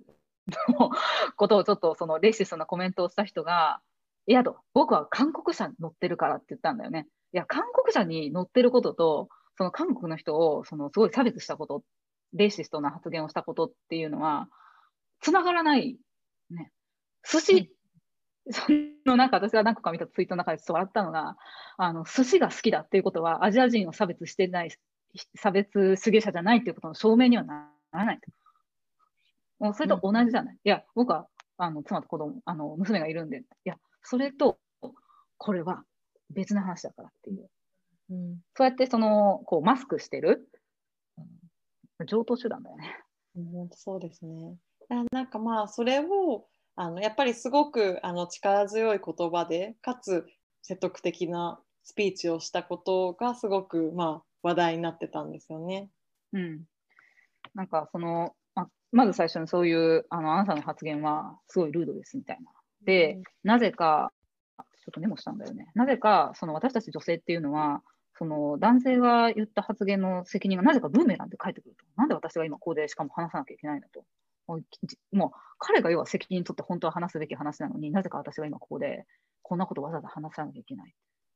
[0.79, 0.91] の
[1.35, 3.81] ことをちょっとそのレシストなコメントをした人が、
[4.25, 7.07] いやと、僕は韓国車に乗ってるからって言ったんだよね。
[7.33, 11.83] いや、韓国車に乗ってることと、その韓国の人をそのすごい差別したこと、
[12.33, 14.47] レシストな発言をしたことっていうのは、
[15.19, 15.97] つながらない。
[16.49, 16.71] ね。
[17.29, 17.71] 寿司、
[18.51, 18.65] そ
[19.05, 21.37] のなんか私が何個か見たツイートの中でちょっと笑ったのが、
[21.77, 24.71] あの寿司が好きだっていうことは、アジア人を差別してない、
[25.35, 28.31] 差別主義者じゃないっていうことの証明にはならないと。
[29.59, 30.53] もうそれと同じじゃない。
[30.53, 34.59] うん、いや、僕はあの妻と子供、あの娘がいるんで、いや、それと
[35.37, 35.83] これは
[36.29, 37.49] 別の話だからっていう。
[38.09, 40.47] うん、そうやってそのこうマスクしてる、
[41.17, 42.97] うん、上等手段だよね。
[43.35, 44.55] 本当そうですね。
[45.11, 46.45] なんかまあそれを
[46.77, 50.25] あのやっぱりすごくあの力強い言葉でかつ
[50.61, 55.89] 説得的なスピーチをしたことがすごくまあ話題になってたんですよね。
[56.33, 56.61] うん、
[57.55, 58.33] なんかその
[58.91, 62.51] まず最初にそういうあのあなたの発言はすごいルードですみたいな。
[62.85, 64.11] で、うん、なぜか、
[64.57, 65.71] ちょっとメモしたんだよね。
[65.75, 67.81] なぜかその私たち女性っていうのは、
[68.17, 71.85] その男性が言った発言の責任がなぜかブーメランで返ってくると。
[71.97, 74.03] なんで私が今こうでしかも話さなきゃいけないんだと。
[75.11, 79.05] もう彼が要は責任取って本当は話すべき話なのになぜか私が今ここで
[79.41, 80.93] こんなことわざわざ話さなきゃいけない。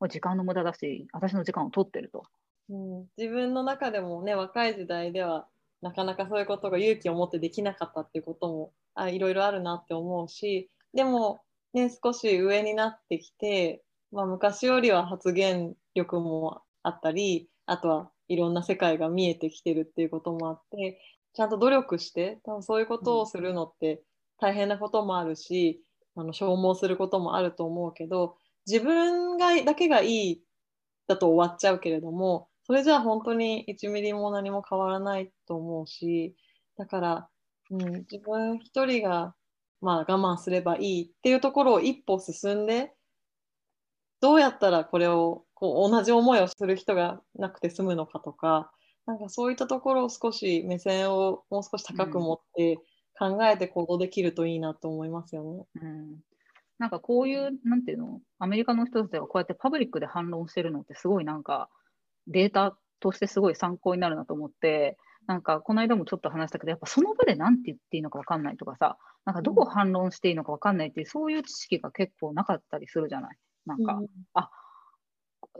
[0.10, 2.24] 時間の無駄だし、私の時間を取ってると。
[2.69, 5.47] うん、自分の中でもね、若い時代では
[5.82, 11.42] なかなかそういうことが勇気を持ってできなかったっていうこともあいろいろあるなって思うしでも、
[11.73, 21.00] ね、少し上になってきて、まあ、昔よりは発言力もあったりあとはいろんな世界が見えてきてるっていうこともあって
[21.34, 24.02] ちゃんと努力して多分そういうことをするのって
[24.40, 25.82] 大変なこともあるし、
[26.15, 28.36] あの消耗することもあると思うけど
[28.67, 30.44] 自分がだけがいい
[31.08, 36.36] だと終わっちゃうけれどもそれじゃあ本当に1ミリも何も変わらないと思うし
[36.77, 37.29] だから、
[37.71, 39.34] うん、自分一人が、
[39.82, 42.94] まあ、我慢すればいいっていうところを一歩進んで
[44.19, 48.71] どうやったらこれをこう同じ思いをする人がなくて済むのかとか
[49.06, 52.77] なんかそういったところを少し目線をもう少し高く持って
[53.17, 55.65] 考えて行動できるといいなと思いますよね。
[55.81, 56.19] うん
[56.79, 61.69] なんかこういう、なんていうの、アメリカの人たちがこうやってパブリックで反論してるのってすごいなんか
[62.25, 64.97] データとしてすごい参考になるなと思って、
[65.27, 73.37] なんかこの間もちょっと話したけど、やっぱその場で何て言っていいのか分かんないとかさ、なんかどこ反論していいのか分かんないっていう、そういう知識が結構なかったりするじゃない？
[73.67, 74.08] なんか、うん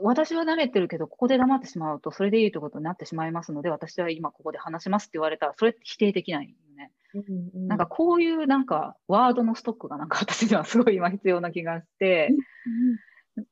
[0.00, 6.90] 私は慣れてるけど、ここで黙ってしまうと、それでいいということになってしまいますので、私は今ここで話しますって言われたら、それって否定できないよね。
[7.14, 7.18] う
[7.58, 12.34] んなんかこういうなんかワードのストックがなんか私にはすごい今必要な気がして、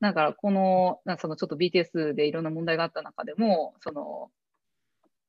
[0.01, 4.30] だからこの、なんかそのちょっと BTS でいろんな問題があった中でも、その、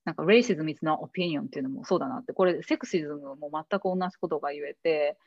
[0.06, 5.18] なんか racism is not opinion っていうのもそうだなって、これセクシズムも全く同じことが言えて、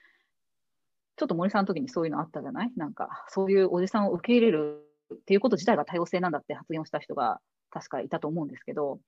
[1.16, 2.72] ちょっと森さんの時にそういうのあったじゃない？
[2.76, 4.82] なんかそういうおじさんを受け入れる
[5.13, 7.41] っていうこと自体が多様性なんだって発言をした人が
[7.71, 9.01] 確かいたと思うんですけど、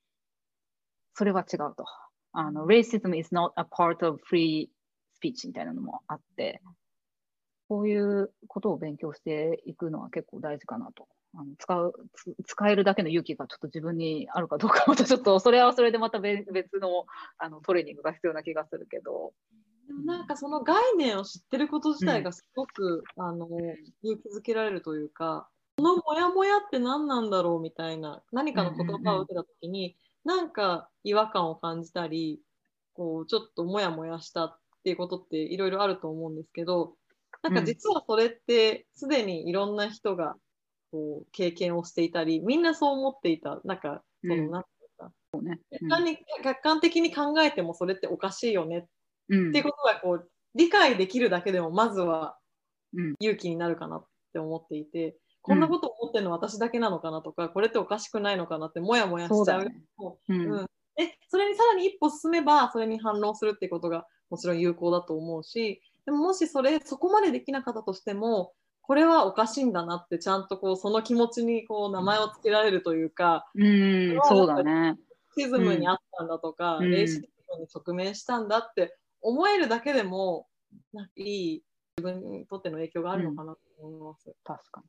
[1.15, 1.85] それは違うと。
[2.33, 4.69] あの、racism is not a part of free
[5.23, 6.61] speech みたいなのもあって、
[7.69, 11.09] こういうことを勉強していくのは結構大事かなと。
[11.39, 19.35] あの使うつ使えるだけの勇気がちょっと自分にあるかどうか、またちょっと それはそれでまた別別のあのトレーニングが必要な気がするけど。
[19.87, 23.47] でもなんかその概念を知ってること自体がすごく、あの
[24.03, 32.41] 勇気づけられるというか、このモヤモヤって何なんだろうみたいな何かの言葉を受けた時に、なんか違和感を感じたり
[32.95, 36.95] こうちょっとモヤモヤしたっていうことっていろいろあると思うんですけど
[37.43, 40.35] なんか実はそれってすでにいろんな人が
[40.91, 44.51] こう経験をしていたりみんなそう思っていたなんかその、うん。
[44.51, 45.13] なんていうか。
[45.33, 45.61] そうね。
[45.71, 48.87] 客観に客観的に考えてもそれっておかしいよね
[49.29, 49.49] うん。
[49.51, 52.39] っていうことがこう理解できるだけでもまずは
[52.95, 53.15] うん。
[53.21, 60.33] 勇気になるかなって思っていて、こんなこと思ってるの私だけなのかなとかこれっておかしくないのかなってもやもやしちゃうそう。
[60.33, 60.67] うんうん
[60.97, 74.97] でそれにさらに一歩進めばそれに反論するってことがもちろん有効だと思うしでももしそれそこまでできなかったとしてもこれはおかしいんだなってちゃんとこうその気持ちにこう名前を付けられるというか、うん、そうだね。
[75.37, 80.47] シズムにあったんだとか、うんレイシズムに直面したんだって思えるだけでも
[80.95, 81.63] なんかいい
[81.99, 84.35] 自分にとっての影響があるのかなと思います。
[84.45, 84.87] 確かに。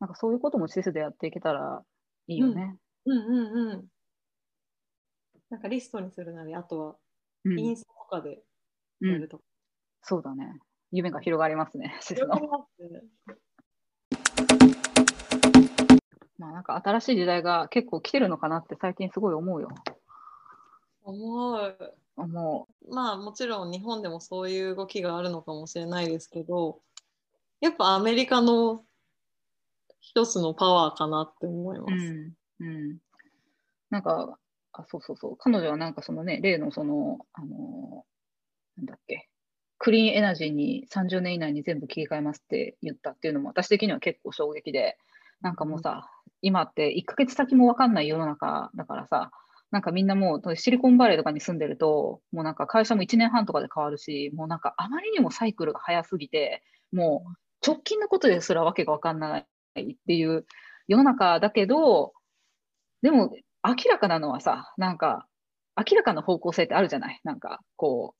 [0.00, 1.82] なんかそういうこともシスでやっていけたら
[2.26, 2.76] いいよね。
[3.06, 3.84] うんうんうん。
[5.50, 6.96] なんかリストにするなり、あとは
[7.44, 8.42] うんインスタとかで
[9.00, 9.44] うんやるとか。
[10.02, 10.58] そうだね。
[10.90, 12.62] 夢が広がりますね、 シスの広がり。
[12.62, 13.02] ますね
[16.36, 19.68] まあなんか新しい時代が結構来てるのかなって最近すごい思うよ。
[21.02, 21.96] 思う。
[22.16, 26.80] 思まあもちろん日本でもそういう動きがあるのかもしれないですけど、
[27.60, 28.84] やっぱアメリカの
[30.04, 31.90] 一つのパワーかなって思いまう。
[31.90, 31.94] う。
[31.94, 32.32] ん。
[32.60, 32.98] うん。
[33.90, 34.38] なんか、
[34.72, 35.36] あ、そうそうそう。
[35.36, 38.04] 彼女はなんかそのね、例のその、あの、
[38.76, 39.28] なんだっけ。
[39.78, 44.98] クリーンエナジーに30年以内に全部切り替えますって言ったっていうのも私的には結構衝撃で、
[45.40, 46.10] なんかもうさ、
[46.42, 49.30] 今って1ヶ月先もわかんない世の中だからさ、
[49.70, 59.46] なんかみんなもうシリコンバレーとかに住んでると、もうなんか会社も1年半とかで変わるし、もうなんかあまりにもサイクルが早すぎて、もう直近のことですらわけがわかんない
[59.82, 60.46] っていう
[60.88, 62.12] 世の中だけど、
[63.02, 65.26] でも明らかなのはさ、なんか
[65.76, 67.20] 明らかな方向性ってあるじゃない？
[67.24, 68.14] なんかこ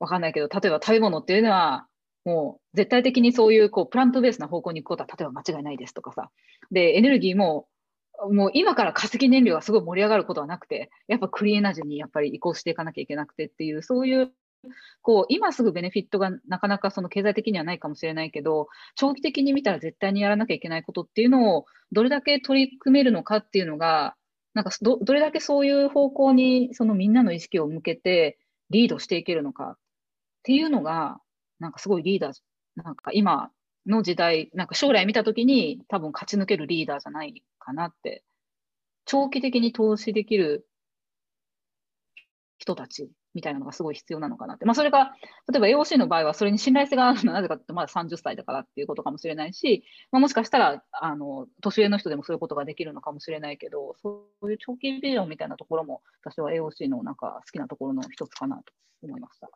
[0.00, 1.86] う、わかんないけど、例えば食べ物っていうのは、
[2.24, 6.30] もう絶対的にそういうこうプラントベースな方向に行くことは例えば間違いないですとかさ。
[6.70, 7.68] で、エネルギーも、
[8.30, 14.32] もう今から化石燃料がすごい盛り上がることはなくて、やっぱクリーエナジーにやっぱり移行していかなきゃいけなくてっていう、そういう、
[15.02, 24.16] こう、今すぐベネフィットがなかなかその経済的にはないかもしれないけど、長期的に見たら絶対にやらなきゃいけないことっていうのを、どれだけ取り組めるのかっていうのが、
[24.54, 28.38] なんかどれだけそういう方向にそのみんなの意識を向けて
[28.70, 29.78] リードしていけるのかっ
[30.42, 31.20] ていうのが、
[31.60, 32.32] なんかすごいリーダー、
[32.76, 33.50] なんか今
[33.86, 38.24] の時代、なんか将来見たときに多分勝ち抜けるリーダーじゃないかなって、
[39.04, 40.66] 長期的に投資できる
[42.58, 44.64] 人たちみたいなのがすごい必要なのかなって。
[44.64, 45.14] まあそれが、
[45.48, 58.72] 例えば AOC の場合はそれに信頼性があるのは なぜかってまだ30歳だからっていうことかもしれないし、まあ、もしかしたら、あの、年上の人でもそういうことができるのかもしれないけど、そういう長期ビジョンみたいなところも私は AOC のなんか好きなところの一つかなと
[59.04, 59.48] 思いました。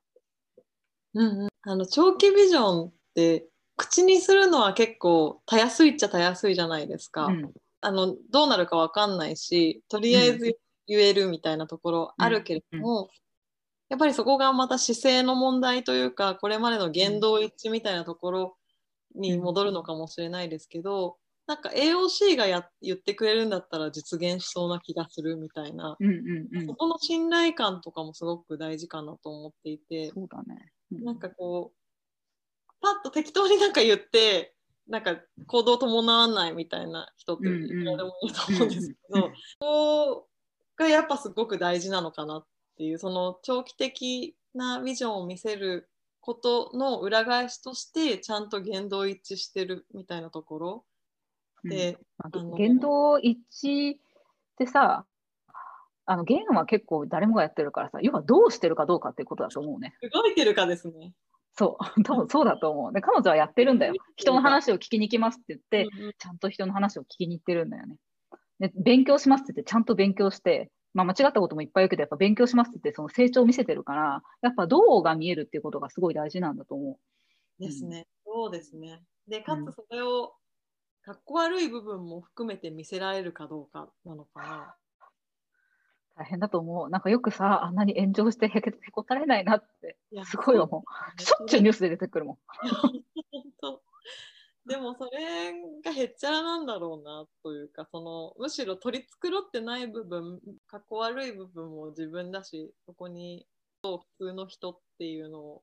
[1.15, 7.27] うんうん、あの長期ビジョンって口にするのは結構たやすいっちゃたやすいじゃないですか。
[7.27, 7.53] うん
[7.85, 10.57] あのどうなるかわかんないしとりあえず
[10.87, 13.09] 言えるみたいなところあるけれども、
[13.93, 18.57] やっぱりそこがまた姿勢の問題というかこれまでの言動一致みたいなところ
[19.15, 26.75] に戻るのかもしれないですけど、なんか AOC がや言ってくれるんだったら実現しそうな気がするみたいな、うんうんうんそ。
[26.75, 30.73] この信頼感とかもすごく大事かなと思っていて、そうだね。
[30.93, 34.55] うんなんかこうパッと適当になんか言って
[34.89, 35.17] なんか
[35.47, 40.29] 行動伴わないみたいな人っていくらでもいると思うんですけど、うんそこ
[40.79, 42.47] がやっぱすごく大事なのかなっ
[42.77, 45.89] ていうその長期的なビジョンを見せる
[46.21, 50.85] ことの裏返しとしてちゃんと言動一致してるみたいなところ
[51.65, 53.99] で、まあのあ言動一致っ
[54.57, 55.05] てさ、
[56.05, 59.95] あのゲームは結構誰もがやってるからさ、要はどうしてるかどうかっていうことだと思うね。
[60.13, 61.13] 動いてるかですね。
[61.55, 62.93] そう、 多分そうだと思う。
[62.93, 63.95] で、彼女はやってるんだよ。
[64.17, 67.97] 人の話を聞きに行きますって言って、うんうんちゃんと人の話を聞きに行ってるんだよね。
[68.59, 76.99] で、勉強しますって言って、ちゃんと勉強して、まあ、間違ったこともいっぱい言うけど、やっぱ勉強しますってその成長を見せてるから、やっぱどうが見えるっていうことがすごい大事なんだと思
[77.59, 78.07] ですね。
[78.25, 79.03] そうですね。
[79.29, 80.35] で、かうんつそれを、
[81.03, 84.77] かっこ悪い部分も含めて見せられるかどうかなのかな。
[86.17, 86.19] う。
[86.19, 86.91] 大変だと思う。
[86.91, 90.85] なんかよくさ、あんなに炎上してへけへこたれないなって、すごい思
[91.19, 91.23] う。
[91.23, 92.39] しょっちゅうニュースで出てくるもん。
[94.67, 95.53] でもそれ
[95.85, 103.45] がへっちゃらなんだろうなというかそのむしろ取り繕ってない部分かっこ悪い部分も自分だしそこに
[103.83, 105.63] 普通の人っていうのを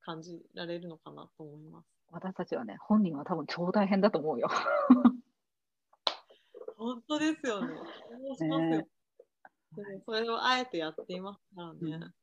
[0.00, 1.86] 感じられるのかなと思います。
[2.10, 4.48] 私たちはね、本人は多分超大変だと思うよ。
[6.78, 7.76] 本当ですよね。
[7.76, 8.88] そうしますよね
[9.76, 11.78] でもそれをあえてやっていますからね。
[11.82, 12.14] うん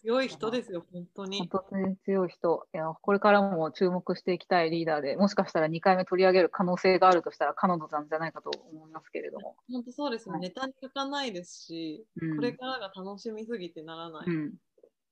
[0.00, 1.48] 強い人ですよ、本当に。
[1.50, 9.56] 本当に強い人いや、これからも注目していきたいリーダーで、もしかしたら2回目取り上げる可能性があるとしたら、彼女なんじゃないかと思いますけれども。
[9.70, 14.26] 本当そうですね、はいネタに書かないですし、うんこれからが楽しみすぎてならない。
[14.26, 14.54] うん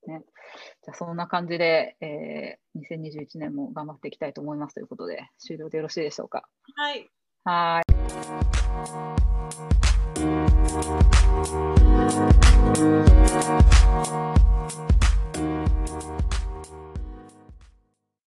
[0.06, 0.22] ね、
[0.84, 6.46] じゃあそんな感じで、えー2021年も頑張っていきたいと思いますということで、終了でよろしいでしょうか。
[6.76, 7.10] はい。
[7.44, 7.86] はー
[14.22, 14.25] い。